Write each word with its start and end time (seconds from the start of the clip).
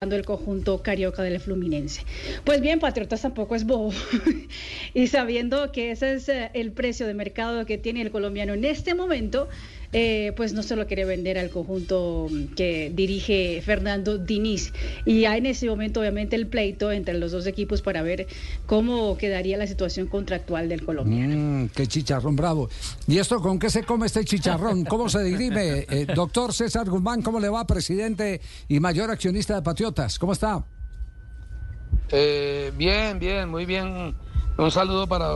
el 0.00 0.24
conjunto 0.24 0.80
carioca 0.80 1.24
del 1.24 1.40
Fluminense. 1.40 2.02
Pues 2.44 2.60
bien, 2.60 2.78
Patriotas 2.78 3.22
tampoco 3.22 3.56
es 3.56 3.64
bobo. 3.64 3.92
y 4.94 5.08
sabiendo 5.08 5.72
que 5.72 5.90
ese 5.90 6.14
es 6.14 6.28
eh, 6.28 6.52
el 6.54 6.70
precio 6.70 7.04
de 7.04 7.14
mercado 7.14 7.66
que 7.66 7.78
tiene 7.78 8.02
el 8.02 8.12
colombiano 8.12 8.54
en 8.54 8.64
este 8.64 8.94
momento, 8.94 9.48
eh, 9.92 10.32
pues 10.36 10.52
no 10.52 10.62
se 10.62 10.76
lo 10.76 10.86
quiere 10.86 11.06
vender 11.06 11.38
al 11.38 11.48
conjunto 11.48 12.28
que 12.56 12.92
dirige 12.94 13.62
Fernando 13.64 14.18
Diniz. 14.18 14.72
Y 15.06 15.24
hay 15.24 15.38
en 15.38 15.46
ese 15.46 15.66
momento, 15.68 16.00
obviamente, 16.00 16.36
el 16.36 16.46
pleito 16.46 16.92
entre 16.92 17.14
los 17.14 17.32
dos 17.32 17.46
equipos 17.46 17.80
para 17.80 18.02
ver 18.02 18.26
cómo 18.66 19.16
quedaría 19.16 19.56
la 19.56 19.66
situación 19.66 20.06
contractual 20.06 20.68
del 20.68 20.84
colombiano. 20.84 21.34
Mm, 21.36 21.68
qué 21.68 21.86
chicharrón 21.86 22.36
bravo. 22.36 22.68
¿Y 23.06 23.18
esto 23.18 23.40
con 23.40 23.58
qué 23.58 23.70
se 23.70 23.82
come 23.82 24.06
este 24.06 24.24
chicharrón? 24.24 24.84
¿Cómo 24.84 25.08
se 25.08 25.22
dirime? 25.22 25.58
Eh, 25.90 26.06
doctor 26.14 26.52
César 26.52 26.88
Guzmán, 26.88 27.22
¿cómo 27.22 27.40
le 27.40 27.48
va, 27.48 27.66
presidente 27.66 28.40
y 28.68 28.78
mayor 28.78 29.10
accionista 29.10 29.54
de 29.54 29.62
Patriotas? 29.62 30.18
¿Cómo 30.18 30.32
está? 30.32 30.64
Eh, 32.10 32.72
bien, 32.76 33.18
bien, 33.18 33.48
muy 33.48 33.64
bien. 33.64 34.14
Un 34.58 34.70
saludo 34.70 35.06
para 35.06 35.28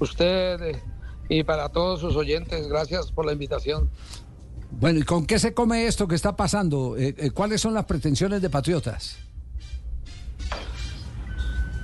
usted 0.00 0.76
y 1.28 1.44
para 1.44 1.68
todos 1.68 2.00
sus 2.00 2.16
oyentes. 2.16 2.68
Gracias 2.68 3.12
por 3.12 3.26
la 3.26 3.32
invitación. 3.32 3.90
Bueno, 4.70 5.00
¿y 5.00 5.02
con 5.02 5.26
qué 5.26 5.38
se 5.38 5.54
come 5.54 5.86
esto 5.86 6.06
que 6.06 6.14
está 6.14 6.36
pasando? 6.36 6.96
Eh, 6.96 7.14
eh, 7.16 7.30
¿Cuáles 7.30 7.60
son 7.60 7.74
las 7.74 7.86
pretensiones 7.86 8.42
de 8.42 8.50
Patriotas? 8.50 9.16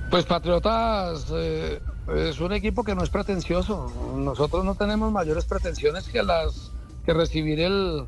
Pues 0.09 0.25
Patriotas 0.25 1.25
eh, 1.33 1.81
es 2.15 2.39
un 2.39 2.53
equipo 2.53 2.83
que 2.83 2.95
no 2.95 3.03
es 3.03 3.09
pretencioso. 3.09 3.91
Nosotros 4.15 4.63
no 4.63 4.75
tenemos 4.75 5.11
mayores 5.11 5.45
pretensiones 5.45 6.07
que 6.07 6.23
las 6.23 6.71
que 7.05 7.13
recibir 7.13 7.59
el 7.59 8.05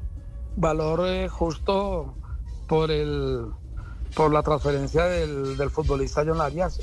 valor 0.56 1.28
justo 1.30 2.16
por 2.68 2.92
el 2.92 3.46
por 4.16 4.32
la 4.32 4.42
transferencia 4.42 5.06
del, 5.06 5.58
del 5.58 5.70
futbolista 5.70 6.24
John 6.26 6.42
Arias. 6.42 6.80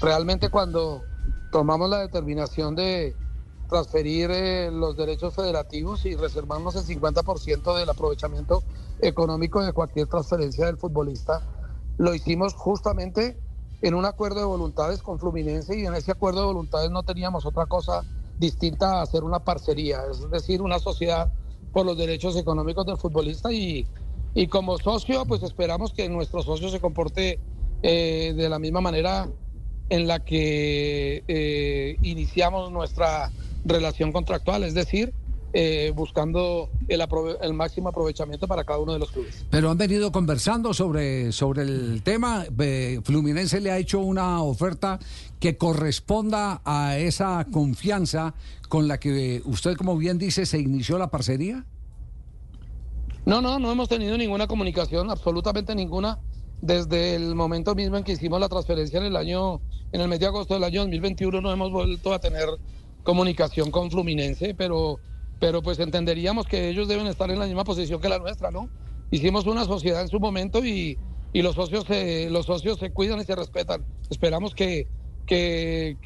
realmente 0.00 0.48
cuando 0.48 1.02
tomamos 1.50 1.90
la 1.90 1.98
determinación 2.00 2.74
de, 2.74 3.14
transferir 3.66 4.30
eh, 4.30 4.70
los 4.70 4.96
derechos 4.96 5.34
federativos 5.34 6.04
y 6.06 6.14
reservarnos 6.14 6.76
el 6.76 6.84
50% 6.84 7.76
del 7.76 7.88
aprovechamiento 7.88 8.62
económico 9.00 9.62
de 9.64 9.72
cualquier 9.72 10.06
transferencia 10.06 10.66
del 10.66 10.76
futbolista. 10.76 11.42
Lo 11.98 12.14
hicimos 12.14 12.54
justamente 12.54 13.38
en 13.82 13.94
un 13.94 14.04
acuerdo 14.04 14.40
de 14.40 14.46
voluntades 14.46 15.02
con 15.02 15.18
Fluminense 15.18 15.78
y 15.78 15.86
en 15.86 15.94
ese 15.94 16.12
acuerdo 16.12 16.40
de 16.40 16.46
voluntades 16.46 16.90
no 16.90 17.02
teníamos 17.02 17.44
otra 17.46 17.66
cosa 17.66 18.02
distinta 18.38 18.98
a 18.98 19.02
hacer 19.02 19.24
una 19.24 19.40
parcería, 19.40 20.00
es 20.10 20.30
decir, 20.30 20.62
una 20.62 20.78
sociedad 20.78 21.32
por 21.72 21.86
los 21.86 21.96
derechos 21.96 22.36
económicos 22.36 22.86
del 22.86 22.96
futbolista 22.96 23.52
y, 23.52 23.86
y 24.34 24.46
como 24.48 24.78
socio 24.78 25.24
pues 25.26 25.42
esperamos 25.42 25.92
que 25.92 26.08
nuestro 26.08 26.42
socio 26.42 26.68
se 26.68 26.80
comporte 26.80 27.40
eh, 27.82 28.34
de 28.36 28.48
la 28.48 28.58
misma 28.58 28.80
manera 28.80 29.28
en 29.88 30.06
la 30.06 30.20
que 30.24 31.22
eh, 31.28 31.96
iniciamos 32.02 32.72
nuestra 32.72 33.30
relación 33.66 34.12
contractual, 34.12 34.64
es 34.64 34.74
decir, 34.74 35.12
eh, 35.52 35.92
buscando 35.94 36.68
el, 36.88 37.02
el, 37.40 37.54
máximo 37.54 37.88
aprovechamiento 37.88 38.46
para 38.46 38.64
cada 38.64 38.78
uno 38.78 38.92
de 38.92 38.98
los 38.98 39.10
clubes. 39.10 39.46
Pero 39.48 39.70
han 39.70 39.78
venido 39.78 40.12
conversando 40.12 40.74
sobre, 40.74 41.32
sobre 41.32 41.62
el 41.62 42.02
tema. 42.02 42.44
Fluminense 43.04 43.60
le 43.60 43.70
ha 43.70 43.78
hecho 43.78 44.00
una 44.00 44.42
oferta 44.42 44.98
que 45.40 45.56
corresponda 45.56 46.60
a 46.64 46.98
esa 46.98 47.46
confianza 47.50 48.34
con 48.68 48.86
la 48.86 48.98
que 48.98 49.40
usted, 49.46 49.76
como 49.76 49.96
bien 49.96 50.18
dice, 50.18 50.44
se 50.44 50.58
inició 50.58 50.98
la 50.98 51.08
parcería. 51.08 51.64
No, 53.24 53.40
no, 53.40 53.58
no 53.58 53.72
hemos 53.72 53.88
tenido 53.88 54.18
ninguna 54.18 54.46
comunicación, 54.46 55.10
absolutamente 55.10 55.74
ninguna, 55.74 56.18
desde 56.60 57.14
el 57.14 57.34
momento 57.34 57.74
mismo 57.74 57.96
en 57.96 58.04
que 58.04 58.12
hicimos 58.12 58.40
la 58.40 58.48
transferencia 58.48 58.98
en 58.98 59.06
el 59.06 59.16
año, 59.16 59.60
en 59.92 60.00
el 60.00 60.08
mes 60.08 60.20
de 60.20 60.26
agosto 60.26 60.54
del 60.54 60.64
año 60.64 60.82
2021, 60.82 61.40
no 61.40 61.50
hemos 61.50 61.72
vuelto 61.72 62.12
a 62.12 62.18
tener 62.18 62.46
comunicación 63.06 63.70
con 63.70 63.90
Fluminense, 63.90 64.52
pero, 64.54 64.98
pero 65.38 65.62
pues 65.62 65.78
entenderíamos 65.78 66.46
que 66.46 66.68
ellos 66.68 66.88
deben 66.88 67.06
estar 67.06 67.30
en 67.30 67.38
la 67.38 67.46
misma 67.46 67.62
posición 67.62 68.00
que 68.00 68.08
la 68.08 68.18
nuestra, 68.18 68.50
¿no? 68.50 68.68
Hicimos 69.12 69.46
una 69.46 69.64
sociedad 69.64 70.02
en 70.02 70.08
su 70.08 70.18
momento 70.18 70.64
y, 70.64 70.98
y 71.32 71.42
los, 71.42 71.54
socios 71.54 71.84
se, 71.84 72.28
los 72.30 72.46
socios 72.46 72.78
se 72.80 72.90
cuidan 72.90 73.20
y 73.20 73.24
se 73.24 73.36
respetan. 73.36 73.86
Esperamos 74.10 74.56
que, 74.56 74.88
que, 75.24 75.96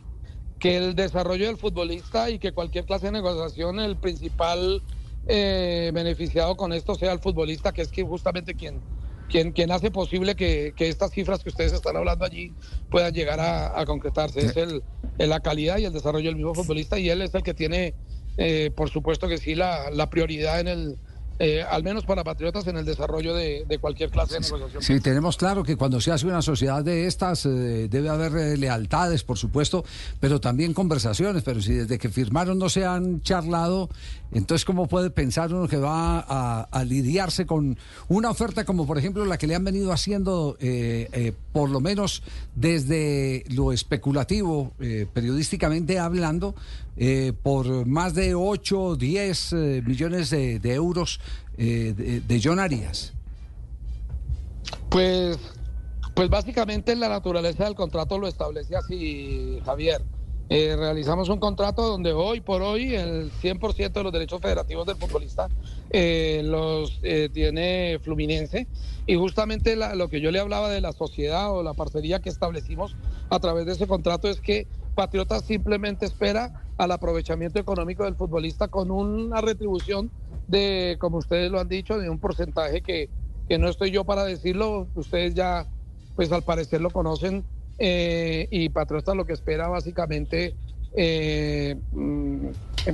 que 0.59 0.77
el 0.77 0.95
desarrollo 0.95 1.47
del 1.47 1.57
futbolista 1.57 2.29
y 2.29 2.39
que 2.39 2.53
cualquier 2.53 2.85
clase 2.85 3.07
de 3.07 3.13
negociación, 3.13 3.81
el 3.81 3.97
principal 3.97 4.83
eh, 5.27 5.91
beneficiado 5.95 6.55
con 6.55 6.75
esto 6.75 6.95
sea 6.95 7.13
el 7.13 7.21
futbolista, 7.21 7.73
que 7.73 7.81
es 7.81 7.91
que 7.91 8.03
justamente 8.03 8.55
quien, 8.55 8.83
quien, 9.31 9.53
quien 9.53 9.71
hace 9.71 9.91
posible 9.91 10.35
que, 10.35 10.75
que, 10.77 10.89
estas 10.89 11.13
cifras 11.13 11.43
que 11.43 11.49
ustedes 11.49 11.73
están 11.73 11.97
hablando 11.97 12.25
allí 12.25 12.53
puedan 12.91 13.15
llegar 13.15 13.41
a, 13.41 13.79
a 13.79 13.87
concretarse. 13.87 14.41
Es 14.41 14.57
el, 14.57 14.83
la 15.19 15.41
calidad 15.41 15.79
y 15.79 15.85
el 15.85 15.93
desarrollo 15.93 16.27
del 16.27 16.37
mismo 16.37 16.55
futbolista 16.55 16.99
y 16.99 17.09
él 17.09 17.23
es 17.23 17.35
el 17.35 17.43
que 17.43 17.55
tiene, 17.55 17.95
eh, 18.37 18.71
por 18.75 18.91
supuesto 18.91 19.29
que 19.29 19.39
sí, 19.39 19.55
la, 19.55 19.91
la 19.91 20.11
prioridad 20.11 20.61
en 20.61 20.69
el, 20.69 20.99
eh, 21.41 21.63
al 21.63 21.83
menos 21.83 22.05
para 22.05 22.23
Patriotas, 22.23 22.67
en 22.67 22.77
el 22.77 22.85
desarrollo 22.85 23.35
de, 23.35 23.65
de, 23.67 23.79
cualquier 23.79 24.11
clase 24.11 24.35
de 24.35 24.41
negociación. 24.41 24.83
Sí, 24.83 25.01
tenemos 25.01 25.39
claro 25.39 25.63
que 25.63 25.77
cuando 25.77 25.99
se 25.99 26.13
hace 26.13 26.27
una 26.27 26.43
sociedad 26.43 26.85
de 26.85 27.07
estas 27.07 27.47
eh, 27.47 27.89
debe 27.89 28.11
haber 28.11 28.37
eh, 28.37 28.57
lealtades, 28.59 29.25
por 29.25 29.39
supuesto, 29.39 29.83
pero 30.21 30.39
también 30.39 30.75
conversaciones. 30.75 31.43
Pero 31.43 31.63
si 31.63 31.73
desde 31.73 31.99
que 31.99 32.11
firmaron 32.11 32.59
no 32.59 32.69
se 32.69 32.85
han 32.85 33.23
charlado, 33.23 33.89
entonces 34.33 34.67
¿cómo 34.67 34.87
puede 34.87 35.09
pensar 35.09 35.53
uno 35.53 35.67
que 35.67 35.79
va 35.79 36.21
a, 36.21 36.69
a 36.71 36.85
lidiarse 36.85 37.47
con 37.47 37.79
una 38.09 38.31
oferta 38.31 38.65
como 38.65 38.87
por 38.87 38.99
ejemplo 38.99 39.25
la 39.25 39.39
que 39.39 39.47
le 39.47 39.55
han 39.55 39.65
venido 39.65 39.93
haciendo, 39.93 40.57
eh, 40.61 41.09
eh, 41.13 41.33
por 41.53 41.71
lo 41.71 41.81
menos 41.81 42.23
desde 42.55 43.45
lo 43.49 43.73
especulativo, 43.73 44.73
periodísticamente 45.13 45.99
hablando, 45.99 46.55
por 47.43 47.87
más 47.87 48.15
de 48.15 48.35
8 48.35 48.81
o 48.81 48.97
10 48.97 49.53
millones 49.85 50.31
de, 50.31 50.59
de 50.59 50.75
euros 50.75 51.21
eh, 51.57 51.95
de, 51.97 52.21
de, 52.21 52.41
John 52.43 52.59
Arias? 52.59 53.13
Pues, 54.89 55.39
pues 56.15 56.31
básicamente 56.31 56.97
la 56.97 57.09
naturaleza 57.09 57.65
del 57.65 57.75
contrato 57.75 58.19
lo 58.19 58.29
establece 58.29 58.77
así, 58.77 59.61
Javier. 59.65 60.03
Eh, 60.49 60.75
realizamos 60.77 61.29
un 61.29 61.39
contrato 61.39 61.83
donde 61.83 62.13
hoy 62.13 62.41
por 62.41 62.61
hoy 62.61 62.97
el 62.97 63.31
100% 63.31 63.93
de 63.93 64.03
los 64.03 64.13
derechos 64.13 64.41
federativos 64.41 64.85
del 64.85 64.97
futbolista 64.97 65.49
eh, 65.91 66.43
los 66.45 66.99
eh, 67.05 67.29
tiene 67.33 68.01
Fluminense 68.03 68.67
y 69.07 69.15
justamente 69.15 69.77
la, 69.77 69.95
lo 69.95 70.09
que 70.09 70.21
yo 70.21 70.33
le 70.33 70.41
hablaba 70.41 70.69
de 70.69 70.81
la 70.81 70.93
sociedad 70.93 71.53
o 71.53 71.63
la 71.63 71.75
parcería 71.75 72.19
que 72.19 72.31
establecimos 72.31 72.97
a 73.29 73.39
través 73.39 73.65
de 73.65 73.73
ese 73.75 73.87
contrato 73.87 74.29
es 74.29 74.41
que 74.41 74.67
Patriotas 75.01 75.47
simplemente 75.47 76.05
espera 76.05 76.63
al 76.77 76.93
aprovechamiento 76.93 77.59
económico 77.59 78.05
del 78.05 78.17
futbolista 78.17 78.69
con 78.69 78.91
una 78.91 79.41
retribución 79.41 80.11
de, 80.47 80.99
como 81.01 81.17
ustedes 81.17 81.51
lo 81.51 81.59
han 81.59 81.69
dicho, 81.69 81.97
de 81.97 82.11
un 82.11 82.19
porcentaje 82.19 82.83
que, 82.83 83.09
que 83.49 83.57
no 83.57 83.71
estoy 83.71 83.93
yo 83.93 84.05
para 84.05 84.27
decirlo, 84.27 84.89
ustedes 84.95 85.35
ya, 85.35 85.67
pues 86.17 86.31
al 86.33 86.43
parecer 86.43 86.83
lo 86.83 86.91
conocen, 86.91 87.47
eh, 87.79 88.47
y 88.51 88.69
Patriotas 88.69 89.17
lo 89.17 89.25
que 89.25 89.33
espera 89.33 89.69
básicamente, 89.69 90.55
eh, 90.95 91.77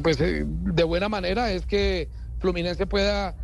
pues 0.01 0.21
eh, 0.21 0.45
de 0.47 0.85
buena 0.85 1.09
manera, 1.09 1.51
es 1.51 1.67
que 1.67 2.09
Fluminense 2.39 2.87
pueda 2.87 3.35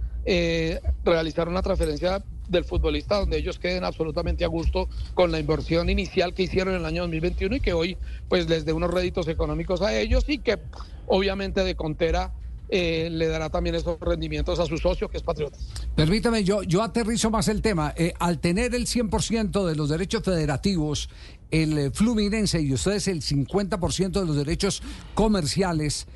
realizar 1.05 1.49
una 1.49 1.63
transferencia 1.63 2.23
del 2.53 2.65
futbolista 2.65 3.17
donde 3.17 3.39
ellos 3.39 3.59
queden 3.59 3.83
absolutamente 3.83 4.45
a 4.45 4.49
gusto 4.49 4.89
con 5.15 5.33
la 5.33 5.41
inversión 5.41 5.91
inicial 5.91 6.35
que 6.35 6.45
hicieron 6.45 6.75
en 6.75 6.81
el 6.81 6.87
año 6.87 7.03
2021 7.03 7.57
y 7.57 7.61
que 7.61 7.73
hoy 7.73 7.97
pues 8.29 8.49
les 8.49 8.65
dé 8.65 8.73
unos 8.73 8.91
réditos 8.91 9.27
económicos 9.27 9.83
a 9.83 9.99
ellos 9.99 10.25
y 10.29 10.39
que 10.39 10.59
obviamente 11.07 11.65
de 11.65 11.75
Contera 11.75 12.33
eh, 12.75 13.11
le 13.11 13.27
dará 13.27 13.51
también 13.51 13.75
esos 13.75 14.01
rendimientos 14.01 14.59
a 14.59 14.65
su 14.65 14.79
socio, 14.79 15.07
que 15.11 15.19
es 15.19 15.23
Patriota. 15.23 15.59
Permítame, 15.95 16.43
yo, 16.43 16.63
yo 16.63 16.83
aterrizo 16.83 17.31
más 17.31 17.49
el 17.49 17.61
tema. 17.61 17.93
Eh, 17.99 18.15
al 18.19 18.39
tener 18.39 18.75
el 18.75 18.87
100% 18.87 19.67
de 19.67 19.77
los 19.77 19.91
derechos 19.91 20.23
federativos, 20.23 21.11
el 21.51 21.77
eh, 21.77 21.91
Fluminense 21.91 22.63
y 22.63 22.73
ustedes 22.73 23.09
el 23.09 23.21
50% 23.21 24.13
de 24.13 24.25
los 24.25 24.37
derechos 24.37 24.83
comerciales, 25.13 26.07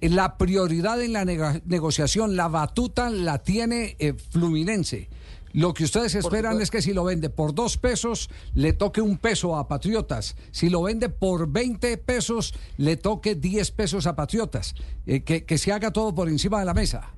eh, 0.00 0.08
la 0.08 0.38
prioridad 0.38 1.02
en 1.02 1.12
la 1.12 1.26
negociación, 1.26 2.34
la 2.34 2.48
batuta 2.48 3.10
la 3.10 3.42
tiene 3.42 3.98
Fluminense. 4.30 5.10
Lo 5.56 5.72
que 5.72 5.84
ustedes 5.84 6.14
esperan 6.14 6.60
es 6.60 6.70
que 6.70 6.82
si 6.82 6.92
lo 6.92 7.02
vende 7.02 7.30
por 7.30 7.54
dos 7.54 7.78
pesos, 7.78 8.28
le 8.52 8.74
toque 8.74 9.00
un 9.00 9.16
peso 9.16 9.56
a 9.56 9.68
Patriotas. 9.68 10.36
Si 10.50 10.68
lo 10.68 10.82
vende 10.82 11.08
por 11.08 11.48
20 11.48 11.96
pesos, 11.96 12.52
le 12.76 12.98
toque 12.98 13.34
10 13.34 13.70
pesos 13.70 14.06
a 14.06 14.14
Patriotas. 14.14 14.74
Eh, 15.06 15.22
que, 15.22 15.46
que, 15.46 15.56
se 15.56 15.72
haga 15.72 15.94
todo 15.94 16.14
por 16.14 16.28
encima 16.28 16.58
de 16.58 16.66
la 16.66 16.74
mesa. 16.74 17.10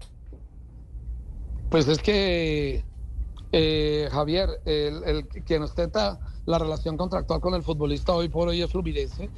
Pues 1.69 1.89
es 1.89 1.99
que, 1.99 2.85
eh, 3.51 4.09
Javier, 4.13 4.61
el, 4.67 5.03
el, 5.03 5.27
quien 5.27 5.65
ostenta 5.65 6.21
la 6.47 6.61
relación 6.61 6.97
contractual 6.97 7.41
con 7.41 7.55
el 7.55 7.65
futbolista 7.65 8.13
hoy 8.13 8.29
por 8.29 8.47
hoy 8.47 8.63
es 8.63 8.71
Fluminense 8.71 9.31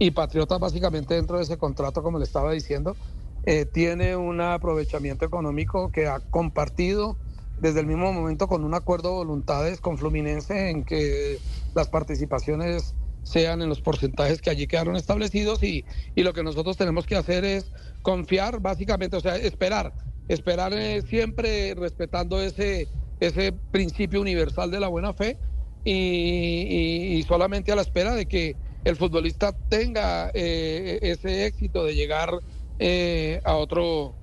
y 0.00 0.10
Patriotas 0.10 0.58
básicamente 0.58 1.14
dentro 1.14 1.36
de 1.36 1.44
ese 1.44 1.58
contrato, 1.58 2.02
como 2.02 2.18
le 2.18 2.24
estaba 2.24 2.50
diciendo, 2.50 2.96
eh, 3.44 3.66
tiene 3.66 4.16
un 4.16 4.40
aprovechamiento 4.40 5.24
económico 5.24 5.92
que 5.92 6.08
ha 6.08 6.18
compartido 6.18 7.16
desde 7.60 7.80
el 7.80 7.86
mismo 7.86 8.12
momento 8.12 8.48
con 8.48 8.64
un 8.64 8.74
acuerdo 8.74 9.10
de 9.10 9.16
voluntades 9.16 9.80
con 9.80 9.98
Fluminense 9.98 10.70
en 10.70 10.84
que 10.84 11.38
las 11.74 11.88
participaciones 11.88 12.94
sean 13.22 13.60
en 13.62 13.68
los 13.68 13.80
porcentajes 13.80 14.40
que 14.40 14.50
allí 14.50 14.66
quedaron 14.66 14.96
establecidos 14.96 15.62
y, 15.62 15.84
y 16.14 16.22
lo 16.22 16.32
que 16.32 16.42
nosotros 16.42 16.76
tenemos 16.76 17.06
que 17.06 17.16
hacer 17.16 17.44
es 17.44 17.70
confiar 18.02 18.60
básicamente, 18.60 19.16
o 19.16 19.20
sea, 19.20 19.36
esperar, 19.36 19.92
esperar 20.28 20.72
eh, 20.72 21.02
siempre 21.02 21.74
respetando 21.74 22.40
ese, 22.40 22.88
ese 23.20 23.52
principio 23.52 24.20
universal 24.20 24.70
de 24.70 24.80
la 24.80 24.88
buena 24.88 25.12
fe 25.12 25.38
y, 25.84 27.22
solamente 27.26 27.72
a 27.72 27.76
la 27.76 27.82
espera 27.82 28.14
de 28.14 28.26
que 28.26 28.56
el 28.84 28.96
futbolista 28.96 29.52
tenga 29.68 30.30
eh, 30.34 30.98
ese 31.02 31.46
éxito 31.46 31.84
de 31.84 31.94
llegar 31.94 32.30
eh, 32.78 33.40
a 33.44 33.54
otro 33.56 34.17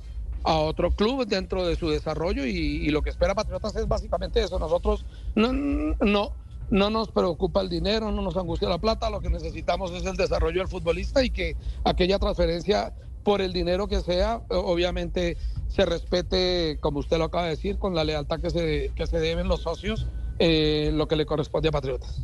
a 0.45 0.59
otro 0.59 0.91
club 0.91 1.25
dentro 1.25 1.65
de 1.65 1.75
su 1.75 1.89
desarrollo 1.89 2.45
y, 2.45 2.87
lo 2.89 3.01
que 3.01 3.09
espera 3.09 3.33
Patriotas 3.33 3.75
es 3.75 3.87
básicamente 3.87 4.43
eso. 4.43 4.59
Nosotros 4.59 5.05
no, 5.33 5.51
no, 5.51 6.33
no 6.69 6.89
nos 6.89 7.09
preocupa 7.09 7.61
el 7.61 7.69
dinero, 7.69 8.11
no 8.11 8.21
nos 8.21 8.37
angustia 8.37 8.69
la 8.69 8.77
plata, 8.77 9.09
lo 9.09 9.21
que 9.21 9.29
necesitamos 9.29 9.91
es 9.91 10.05
el 10.05 10.15
desarrollo 10.15 10.59
del 10.59 10.67
futbolista 10.67 11.23
y 11.23 11.31
que 11.31 11.57
aquella 11.83 12.19
transferencia 12.19 12.93
por 13.23 13.41
el 13.41 13.53
dinero 13.53 13.87
que 13.87 14.01
sea, 14.01 14.43
obviamente 14.49 15.35
se 15.67 15.83
respete, 15.83 16.77
como 16.79 16.99
usted 16.99 17.17
lo 17.17 17.25
acaba 17.25 17.45
de 17.45 17.49
decir, 17.51 17.79
con 17.79 17.95
la 17.95 18.03
lealtad 18.03 18.39
que 18.39 18.51
se, 18.51 18.91
que 18.95 19.07
se 19.07 19.19
deben 19.19 19.47
los 19.47 19.63
socios, 19.63 20.05
eh, 20.37 20.91
lo 20.93 21.07
que 21.07 21.15
le 21.15 21.25
corresponde 21.25 21.69
a 21.69 21.71
Patriotas. 21.71 22.21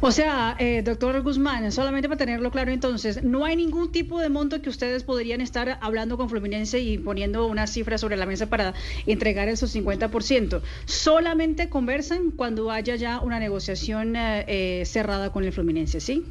O 0.00 0.12
sea, 0.12 0.56
eh, 0.60 0.82
doctor 0.82 1.20
Guzmán, 1.22 1.72
solamente 1.72 2.08
para 2.08 2.18
tenerlo 2.18 2.52
claro 2.52 2.70
entonces, 2.70 3.24
no 3.24 3.44
hay 3.44 3.56
ningún 3.56 3.90
tipo 3.90 4.20
de 4.20 4.28
monto 4.28 4.62
que 4.62 4.70
ustedes 4.70 5.02
podrían 5.02 5.40
estar 5.40 5.78
hablando 5.80 6.16
con 6.16 6.28
Fluminense 6.28 6.78
y 6.78 6.98
poniendo 6.98 7.46
una 7.46 7.66
cifra 7.66 7.98
sobre 7.98 8.16
la 8.16 8.24
mesa 8.24 8.46
para 8.46 8.74
entregar 9.06 9.48
esos 9.48 9.74
50%. 9.74 10.62
Solamente 10.84 11.68
conversan 11.68 12.30
cuando 12.30 12.70
haya 12.70 12.94
ya 12.94 13.20
una 13.20 13.40
negociación 13.40 14.14
eh, 14.14 14.44
eh, 14.46 14.84
cerrada 14.86 15.32
con 15.32 15.44
el 15.44 15.52
Fluminense, 15.52 16.00
¿sí? 16.00 16.24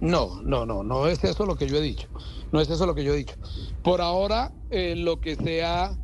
No, 0.00 0.42
no, 0.42 0.66
no, 0.66 0.82
no 0.82 1.06
es 1.06 1.22
eso 1.22 1.46
lo 1.46 1.54
que 1.54 1.68
yo 1.68 1.76
he 1.76 1.82
dicho. 1.82 2.08
No 2.50 2.60
es 2.60 2.68
eso 2.68 2.84
lo 2.84 2.96
que 2.96 3.04
yo 3.04 3.14
he 3.14 3.18
dicho. 3.18 3.36
Por 3.84 4.00
ahora, 4.00 4.50
lo 4.70 5.20
que 5.20 5.36
sea 5.36 5.96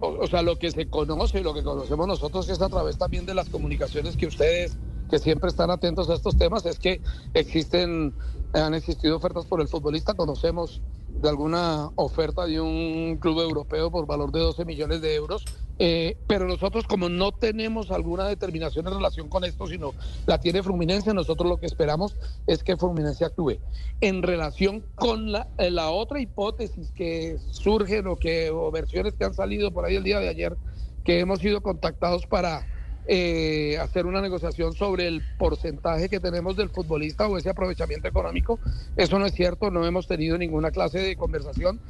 o, 0.00 0.26
sea, 0.26 0.42
lo 0.42 0.56
que 0.56 0.70
se 0.70 0.86
conoce 0.86 1.40
y 1.40 1.42
lo 1.42 1.54
que 1.54 1.62
conocemos 1.62 2.06
nosotros 2.06 2.48
es 2.48 2.60
a 2.60 2.68
través 2.68 2.98
también 2.98 3.24
de 3.26 3.34
las 3.34 3.48
comunicaciones 3.48 4.16
que 4.16 4.26
ustedes 4.26 4.76
que 5.12 5.18
siempre 5.18 5.50
están 5.50 5.70
atentos 5.70 6.08
a 6.08 6.14
estos 6.14 6.38
temas 6.38 6.64
es 6.64 6.78
que 6.78 7.02
existen, 7.34 8.14
han 8.54 8.72
existido 8.72 9.14
ofertas 9.14 9.44
por 9.44 9.60
el 9.60 9.68
futbolista, 9.68 10.14
conocemos 10.14 10.80
de 11.06 11.28
alguna 11.28 11.90
oferta 11.96 12.46
de 12.46 12.58
un 12.62 13.18
club 13.20 13.40
europeo 13.40 13.90
por 13.90 14.06
valor 14.06 14.32
de 14.32 14.40
12 14.40 14.64
millones 14.64 15.02
de 15.02 15.14
euros, 15.14 15.44
eh, 15.78 16.16
pero 16.26 16.46
nosotros 16.46 16.86
como 16.86 17.10
no 17.10 17.30
tenemos 17.30 17.90
alguna 17.90 18.26
determinación 18.26 18.86
en 18.86 18.94
relación 18.94 19.28
con 19.28 19.44
esto, 19.44 19.66
sino 19.66 19.92
la 20.24 20.38
tiene 20.38 20.62
Fluminense, 20.62 21.12
nosotros 21.12 21.46
lo 21.46 21.60
que 21.60 21.66
esperamos 21.66 22.16
es 22.46 22.64
que 22.64 22.78
Fluminense 22.78 23.26
actúe. 23.26 23.58
En 24.00 24.22
relación 24.22 24.82
con 24.94 25.30
la, 25.30 25.46
la 25.58 25.90
otra 25.90 26.22
hipótesis 26.22 26.90
que 26.92 27.36
surgen 27.50 28.06
o, 28.06 28.16
que, 28.16 28.48
o 28.48 28.70
versiones 28.70 29.12
que 29.12 29.26
han 29.26 29.34
salido 29.34 29.72
por 29.72 29.84
ahí 29.84 29.96
el 29.96 30.04
día 30.04 30.20
de 30.20 30.30
ayer, 30.30 30.56
que 31.04 31.20
hemos 31.20 31.40
sido 31.40 31.60
contactados 31.60 32.26
para 32.26 32.71
eh, 33.06 33.78
hacer 33.80 34.06
una 34.06 34.20
negociación 34.20 34.74
sobre 34.74 35.08
el 35.08 35.22
porcentaje 35.38 36.08
que 36.08 36.20
tenemos 36.20 36.56
del 36.56 36.70
futbolista 36.70 37.26
o 37.26 37.36
ese 37.36 37.50
aprovechamiento 37.50 38.08
económico. 38.08 38.60
Eso 38.96 39.18
no 39.18 39.26
es 39.26 39.34
cierto, 39.34 39.70
no 39.70 39.86
hemos 39.86 40.06
tenido 40.06 40.38
ninguna 40.38 40.70
clase 40.70 41.00
de 41.00 41.16
conversación 41.16 41.80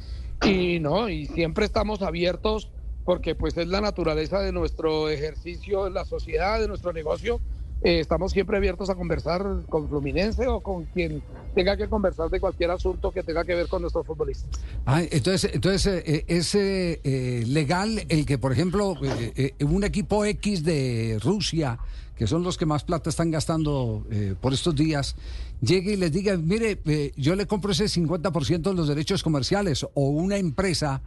y 0.43 0.79
no, 0.79 1.09
y 1.09 1.27
siempre 1.27 1.65
estamos 1.65 2.01
abiertos 2.01 2.71
porque 3.03 3.35
pues 3.35 3.57
es 3.57 3.67
la 3.67 3.81
naturaleza 3.81 4.39
de 4.39 4.51
nuestro 4.51 5.09
ejercicio 5.09 5.89
la 5.89 6.05
sociedad, 6.05 6.59
de 6.59 6.67
nuestro 6.67 6.93
negocio. 6.93 7.39
Eh, 7.83 7.99
estamos 7.99 8.31
siempre 8.31 8.55
abiertos 8.55 8.89
a 8.89 8.95
conversar 8.95 9.45
con 9.67 9.89
Fluminense 9.89 10.47
o 10.47 10.61
con 10.61 10.85
quien 10.85 11.21
tenga 11.53 11.75
que 11.75 11.89
conversar 11.89 12.29
de 12.29 12.39
cualquier 12.39 12.71
asunto 12.71 13.11
que 13.11 13.23
tenga 13.23 13.43
que 13.43 13.55
ver 13.55 13.67
con 13.67 13.81
nuestros 13.81 14.05
futbolistas. 14.05 14.49
Ah, 14.85 15.01
entonces, 15.11 15.51
entonces 15.53 16.03
eh, 16.05 16.25
¿es 16.27 16.55
eh, 16.55 17.43
legal 17.45 18.05
el 18.07 18.25
que, 18.25 18.37
por 18.37 18.53
ejemplo, 18.53 18.95
eh, 19.03 19.53
un 19.65 19.83
equipo 19.83 20.23
X 20.23 20.63
de 20.63 21.19
Rusia, 21.21 21.77
que 22.15 22.25
son 22.25 22.41
los 22.43 22.57
que 22.57 22.65
más 22.65 22.85
plata 22.85 23.09
están 23.09 23.31
gastando 23.31 24.05
por 24.39 24.53
estos 24.53 24.75
días, 24.75 25.15
llegue 25.61 25.93
y 25.93 25.97
les 25.97 26.11
diga, 26.11 26.37
mire, 26.37 26.79
yo 27.17 27.35
le 27.35 27.47
compro 27.47 27.71
ese 27.71 27.85
50% 27.85 28.61
de 28.61 28.73
los 28.73 28.87
derechos 28.87 29.23
comerciales 29.23 29.83
o 29.83 30.09
una 30.09 30.37
empresa 30.37 31.01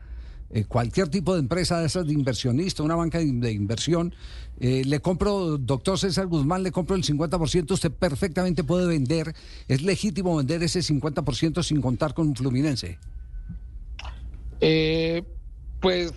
eh, 0.51 0.65
cualquier 0.65 1.09
tipo 1.09 1.35
de 1.35 1.41
empresa 1.41 1.81
de 1.81 1.87
esas 1.87 2.07
de 2.07 2.13
inversionista, 2.13 2.83
una 2.83 2.95
banca 2.95 3.19
de, 3.19 3.53
inversión, 3.53 4.15
eh, 4.61 4.83
le 4.85 5.01
compro, 5.01 5.59
doctor 5.59 5.99
César 5.99 6.27
Guzmán, 6.27 6.63
le 6.63 6.71
compro 6.71 6.95
el 6.95 7.03
50%, 7.03 7.71
usted 7.73 7.91
perfectamente 7.91 8.63
puede 8.63 8.87
vender, 8.87 9.35
es 9.67 9.83
legítimo 9.83 10.37
vender 10.37 10.63
ese 10.63 10.81
50% 10.81 11.63
sin 11.63 11.81
contar 11.81 12.15
con 12.15 12.29
un 12.29 12.37
fluminense. 12.37 12.99
Eh, 14.61 15.25
pues 15.81 16.13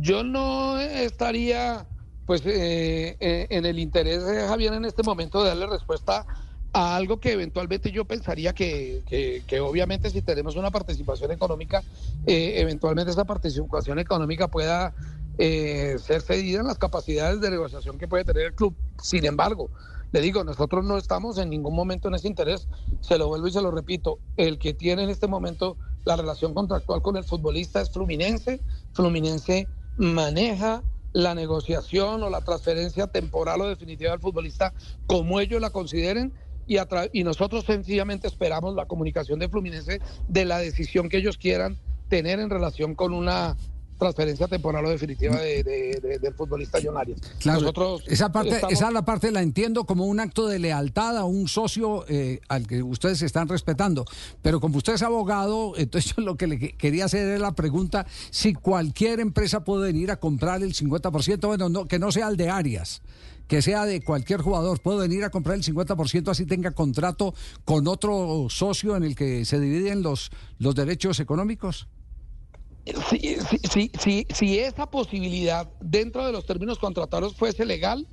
yo 0.00 0.22
no 0.22 0.78
estaría 0.78 1.86
pues 2.26 2.42
en 2.44 3.66
el 3.66 3.78
interés 3.78 4.22
Javier 4.22 4.74
en 4.74 4.84
este 4.84 5.02
momento 5.02 5.42
de 5.42 5.48
darle 5.48 5.66
respuesta 5.66 6.26
a 6.72 6.96
algo 6.96 7.20
que 7.20 7.32
eventualmente 7.32 7.92
yo 7.92 8.04
pensaría 8.04 8.54
que, 8.54 9.02
que, 9.46 9.60
obviamente 9.60 10.10
si 10.10 10.22
tenemos 10.22 10.56
una 10.56 10.70
participación 10.70 11.30
económica, 11.30 11.82
eh, 12.26 12.54
eventualmente 12.56 13.10
esa 13.10 13.24
participación 13.24 13.98
económica 13.98 14.48
pueda 14.48 14.94
eh, 15.38 15.96
ser 16.02 16.22
cedida 16.22 16.60
en 16.60 16.66
las 16.66 16.78
capacidades 16.78 17.40
de 17.40 17.50
negociación 17.50 17.98
que 17.98 18.08
puede 18.08 18.24
tener 18.24 18.46
el 18.46 18.54
club. 18.54 18.74
Sin 19.02 19.26
embargo, 19.26 19.70
le 20.12 20.20
digo, 20.20 20.44
nosotros 20.44 20.84
no 20.84 20.96
estamos 20.96 21.38
en 21.38 21.50
ningún 21.50 21.74
momento 21.74 22.08
en 22.08 22.14
ese 22.14 22.28
interés, 22.28 22.68
se 23.00 23.18
lo 23.18 23.28
vuelvo 23.28 23.48
y 23.48 23.52
se 23.52 23.60
lo 23.60 23.70
repito, 23.70 24.18
el 24.36 24.58
que 24.58 24.72
tiene 24.72 25.02
en 25.04 25.10
este 25.10 25.26
momento 25.26 25.76
la 26.04 26.16
relación 26.16 26.54
contractual 26.54 27.02
con 27.02 27.16
el 27.16 27.24
futbolista 27.24 27.80
es 27.80 27.90
Fluminense, 27.90 28.60
Fluminense 28.92 29.68
maneja 29.96 30.82
la 31.12 31.34
negociación 31.34 32.22
o 32.22 32.30
la 32.30 32.40
transferencia 32.40 33.06
temporal 33.06 33.60
o 33.60 33.68
definitiva 33.68 34.12
del 34.12 34.20
futbolista 34.20 34.72
como 35.06 35.40
ellos 35.40 35.60
la 35.60 35.70
consideren 35.70 36.32
y, 36.66 36.76
y 37.12 37.24
nosotros 37.24 37.64
sencillamente 37.64 38.26
esperamos 38.26 38.74
la 38.74 38.86
comunicación 38.86 39.38
de 39.38 39.48
Fluminense 39.48 40.00
de 40.28 40.44
la 40.44 40.58
decisión 40.58 41.08
que 41.08 41.18
ellos 41.18 41.38
quieran 41.38 41.76
tener 42.08 42.40
en 42.40 42.50
relación 42.50 42.94
con 42.94 43.14
una 43.14 43.56
transferencia 44.02 44.48
temporal 44.48 44.84
o 44.84 44.90
definitiva 44.90 45.36
de, 45.36 46.18
del 46.20 46.34
futbolista 46.34 46.78
Millonarios. 46.78 47.20
Nosotros 47.44 48.02
esa 48.08 48.32
parte, 48.32 48.60
esa 48.70 48.90
la 48.90 49.04
parte 49.04 49.30
la 49.30 49.42
entiendo 49.42 49.84
como 49.84 50.06
un 50.06 50.18
acto 50.18 50.48
de 50.48 50.58
lealtad 50.58 51.16
a 51.16 51.24
un 51.24 51.46
socio 51.46 52.04
eh, 52.08 52.40
al 52.48 52.66
que 52.66 52.82
ustedes 52.82 53.22
están 53.22 53.48
respetando. 53.48 54.04
Pero 54.42 54.60
como 54.60 54.78
usted 54.78 54.94
es 54.94 55.02
abogado, 55.02 55.74
entonces 55.76 56.14
yo 56.16 56.22
lo 56.22 56.36
que 56.36 56.48
le 56.48 56.58
quería 56.58 57.04
hacer 57.04 57.28
es 57.28 57.40
la 57.40 57.52
pregunta 57.52 58.04
si 58.30 58.54
cualquier 58.54 59.20
empresa 59.20 59.62
puede 59.62 59.92
venir 59.92 60.10
a 60.10 60.16
comprar 60.16 60.62
el 60.62 60.74
50%, 60.74 61.46
bueno, 61.46 61.68
no, 61.68 61.86
que 61.86 62.00
no 62.00 62.10
sea 62.10 62.28
el 62.28 62.36
de 62.36 62.50
Arias 62.50 63.02
que 63.48 63.62
sea 63.62 63.84
de 63.84 64.00
cualquier 64.02 64.40
jugador, 64.40 64.80
¿puedo 64.80 64.98
venir 64.98 65.24
a 65.24 65.30
comprar 65.30 65.56
el 65.56 65.62
50% 65.62 66.28
así 66.28 66.46
tenga 66.46 66.70
contrato 66.70 67.34
con 67.64 67.86
otro 67.86 68.46
socio 68.48 68.96
en 68.96 69.04
el 69.04 69.14
que 69.14 69.44
se 69.44 69.60
dividen 69.60 70.02
los, 70.02 70.30
los 70.58 70.74
derechos 70.74 71.20
económicos? 71.20 71.88
Si, 73.08 73.36
si, 73.70 73.90
si, 73.98 74.26
si, 74.28 74.58
esa 74.58 74.90
posibilidad 74.90 75.70
dentro 75.80 76.26
de 76.26 76.32
los 76.32 76.46
términos 76.46 76.78
contratados 76.78 77.36
fuese 77.36 77.64
legal, 77.64 78.08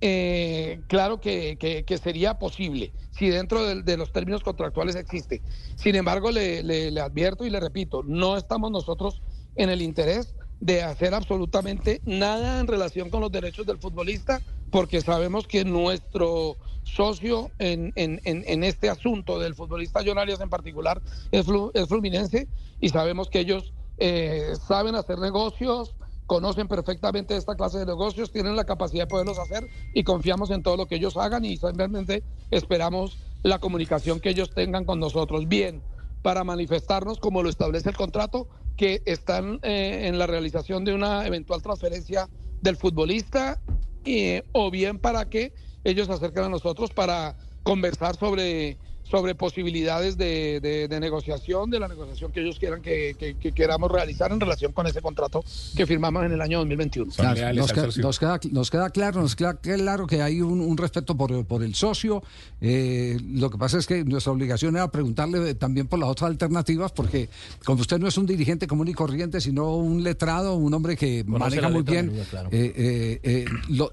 eh, 0.00 0.80
claro 0.86 1.20
que, 1.20 1.56
que, 1.58 1.98
sería 1.98 2.38
posible, 2.38 2.92
si 3.10 3.28
dentro 3.28 3.64
de, 3.82 3.96
los 3.96 4.12
términos 4.12 4.42
contractuales 4.44 4.94
existe. 4.94 5.42
Sin 5.76 5.96
embargo, 5.96 6.30
le 6.30 7.00
advierto 7.00 7.44
y 7.44 7.50
le 7.50 7.58
repito, 7.58 8.02
no 8.04 8.36
estamos 8.36 8.70
nosotros 8.70 9.20
en 9.56 9.70
el 9.70 9.82
interés 9.82 10.34
de 10.60 10.82
hacer 10.82 11.14
absolutamente 11.14 12.00
nada 12.04 12.60
en 12.60 12.66
relación 12.66 13.10
con 13.10 13.20
los 13.20 13.30
derechos 13.30 13.66
del 13.66 13.78
futbolista, 13.78 14.40
porque 14.74 15.00
sabemos 15.02 15.46
que 15.46 15.64
nuestro 15.64 16.56
socio 16.82 17.52
en, 17.60 17.92
este 17.94 18.90
asunto 18.90 19.38
del 19.38 19.54
futbolista 19.54 20.02
Jonarias 20.04 20.40
en 20.40 20.50
particular 20.50 21.00
es, 21.30 21.46
Fluminense 21.86 22.48
y 22.80 22.88
sabemos 22.88 23.30
que 23.30 23.38
ellos 23.38 23.72
eh, 23.98 24.54
saben 24.66 24.96
hacer 24.96 25.20
negocios, 25.20 25.94
conocen 26.26 26.66
perfectamente 26.66 27.36
esta 27.36 27.54
clase 27.54 27.78
de 27.78 27.86
negocios, 27.86 28.32
tienen 28.32 28.56
la 28.56 28.64
capacidad 28.64 29.04
de 29.04 29.06
poderlos 29.06 29.38
hacer 29.38 29.64
y 29.94 30.02
confiamos 30.02 30.50
en 30.50 30.64
todo 30.64 30.76
lo 30.76 30.86
que 30.86 30.96
ellos 30.96 31.16
hagan 31.16 31.44
y 31.44 31.56
simplemente 31.56 32.24
esperamos 32.50 33.16
la 33.44 33.60
comunicación 33.60 34.18
que 34.18 34.30
ellos 34.30 34.50
tengan 34.50 34.84
con 34.84 34.98
nosotros. 34.98 35.46
Bien, 35.46 35.82
para 36.22 36.42
manifestarnos, 36.42 37.20
como 37.20 37.44
lo 37.44 37.48
establece 37.48 37.90
el 37.90 37.96
contrato, 37.96 38.48
que 38.76 39.02
están 39.04 39.60
eh, 39.62 40.08
en 40.08 40.18
la 40.18 40.26
realización 40.26 40.84
de 40.84 40.94
una 40.94 41.28
eventual 41.28 41.62
transferencia 41.62 42.28
del 42.60 42.76
futbolista 42.76 43.60
o 44.52 44.70
bien 44.70 44.98
para 44.98 45.28
que 45.28 45.54
ellos 45.84 46.06
se 46.06 46.12
acerquen 46.12 46.44
a 46.44 46.48
nosotros 46.48 46.90
para 46.90 47.36
conversar 47.62 48.16
sobre 48.16 48.78
sobre 49.10 49.34
posibilidades 49.34 50.16
de, 50.16 50.88
negociación, 51.00 51.70
de 51.70 51.78
la 51.78 51.88
negociación 51.88 52.32
que 52.32 52.40
ellos 52.40 52.58
quieran 52.58 52.82
que, 52.82 53.36
queramos 53.54 53.90
realizar 53.90 54.32
en 54.32 54.40
relación 54.40 54.72
con 54.72 54.86
ese 54.86 55.00
contrato 55.00 55.44
que 55.76 55.86
firmamos 55.86 56.24
en 56.24 56.32
el 56.32 56.40
año 56.40 56.58
2021. 56.58 57.06
nos, 57.06 57.16
queda, 57.16 57.52
nos, 57.52 57.72
queda, 58.18 58.40
nos, 58.50 58.70
queda, 58.70 58.90
claro, 58.90 59.20
nos 59.20 59.36
queda 59.36 59.54
claro 59.54 60.06
que 60.06 60.22
hay 60.22 60.40
un, 60.40 60.76
respeto 60.76 61.16
por, 61.16 61.44
por, 61.46 61.62
el 61.62 61.74
socio. 61.74 62.22
Eh, 62.60 63.18
lo 63.22 63.50
que 63.50 63.58
pasa 63.58 63.78
es 63.78 63.86
que 63.86 64.04
nuestra 64.04 64.32
obligación 64.32 64.76
era 64.76 64.90
preguntarle 64.90 65.54
también 65.54 65.86
por 65.86 65.98
las 65.98 66.08
otras 66.08 66.30
alternativas, 66.30 66.92
porque 66.92 67.28
como 67.64 67.80
usted 67.80 67.98
no 67.98 68.08
es 68.08 68.18
un 68.18 68.26
dirigente 68.26 68.66
común 68.66 68.88
y 68.88 68.94
corriente, 68.94 69.40
sino 69.40 69.76
un 69.76 70.02
letrado, 70.02 70.56
un 70.56 70.72
hombre 70.74 70.96
que 70.96 71.24
maneja 71.24 71.68
muy 71.68 71.82
bien 71.82 72.12
eh, 72.50 73.20
eh, 73.22 73.44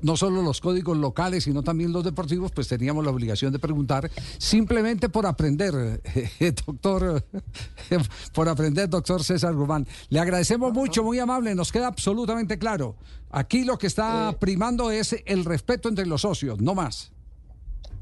no 0.02 0.18
solo 0.18 0.42
los 0.42 0.62
códigos 0.62 0.98
locales, 0.98 1.44
sino 1.44 1.64
también 1.64 1.92
los 1.92 2.04
deportivos, 2.04 2.52
pues 2.52 2.68
teníamos 2.68 3.04
la 3.04 3.12
obligación 3.12 3.52
de 3.52 3.60
preguntar 3.60 4.10
simplemente 4.38 5.01
por 5.10 5.26
aprender, 5.26 6.02
eh, 6.40 6.54
doctor, 6.66 7.24
por 8.34 8.50
aprender, 8.50 8.90
doctor 8.90 9.24
César 9.24 9.54
Guzmán. 9.54 9.88
Le 10.10 10.20
agradecemos 10.20 10.74
mucho, 10.74 11.04
muy 11.04 11.20
amable, 11.20 11.56
nos 11.56 11.72
queda 11.72 11.88
absolutamente 11.88 12.58
claro. 12.58 12.96
Aquí 13.30 13.64
lo 13.64 13.78
que 13.78 13.88
está 13.88 14.36
primando 14.40 14.92
es 14.92 15.16
el 15.26 15.46
respeto 15.46 15.90
entre 15.90 16.06
los 16.06 16.22
socios, 16.22 16.60
no 16.60 16.76
más. 16.76 17.12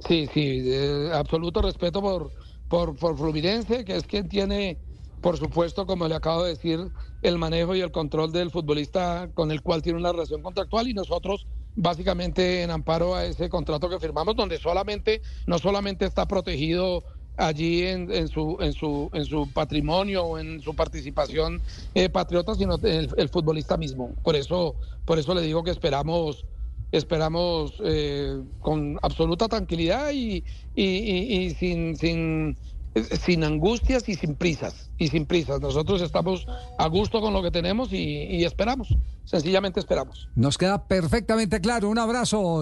Sí, 0.08 0.28
sí, 0.34 0.72
absoluto 1.14 1.62
respeto 1.62 2.02
por, 2.02 2.32
por, 2.68 2.96
por 2.96 3.18
Fluminense, 3.18 3.84
que 3.86 3.96
es 3.96 4.04
quien 4.04 4.30
tiene, 4.30 4.78
por 5.22 5.38
supuesto, 5.38 5.86
como 5.86 6.08
le 6.08 6.16
acabo 6.16 6.44
de 6.44 6.52
decir, 6.52 6.90
el 7.22 7.38
manejo 7.38 7.76
y 7.76 7.82
el 7.82 7.92
control 7.92 8.32
del 8.32 8.50
futbolista 8.50 9.30
con 9.34 9.52
el 9.52 9.62
cual 9.62 9.82
tiene 9.82 10.00
una 10.00 10.12
relación 10.12 10.42
contractual 10.42 10.88
y 10.88 10.94
nosotros 10.94 11.46
básicamente 11.80 12.62
en 12.62 12.72
amparo 12.72 13.16
a 13.16 13.26
ese 13.26 13.50
contrato 13.50 13.90
que 13.90 14.00
firmamos, 14.00 14.36
donde 14.36 14.58
solamente, 14.58 15.22
no 15.48 15.58
solamente 15.60 16.06
está 16.06 16.28
protegido 16.28 17.04
allí 17.38 17.84
en, 17.84 18.28
su, 18.28 18.58
en, 18.60 18.74
su, 18.74 19.10
en 19.14 19.24
su 19.24 19.50
patrimonio 19.54 20.24
o 20.24 20.40
en 20.40 20.60
su 20.60 20.76
participación 20.76 21.62
eh, 21.96 22.10
patriota, 22.10 22.54
sino 22.54 22.76
el, 22.84 23.30
futbolista 23.30 23.78
mismo. 23.78 24.14
Por 24.24 24.36
eso, 24.36 24.76
por 25.06 25.20
eso 25.20 25.34
le 25.34 25.42
digo 25.42 25.64
que 25.64 25.72
esperamos 25.72 26.46
esperamos 26.92 27.76
eh, 27.86 28.42
con 28.62 28.98
absoluta 29.04 29.48
tranquilidad 29.48 30.10
y, 30.12 30.44
y 30.76 31.52
sin, 31.52 31.96
sin 31.96 32.58
sin 32.96 33.44
angustias 33.44 34.08
y 34.10 34.16
sin 34.16 34.36
prisas. 34.36 34.92
Y 34.98 35.08
sin 35.08 35.26
prisas. 35.26 35.62
Nosotros 35.62 36.02
estamos 36.02 36.46
a 36.78 36.88
gusto 36.88 37.22
con 37.22 37.34
lo 37.34 37.42
que 37.42 37.52
tenemos 37.52 37.94
y, 37.94 38.24
y 38.24 38.44
esperamos. 38.46 38.96
Sencillamente 39.26 39.80
esperamos. 39.80 40.28
Nos 40.36 40.58
queda 40.58 40.88
perfectamente 40.88 41.62
claro. 41.62 41.90
Un 41.90 42.00
abrazo. 42.00 42.58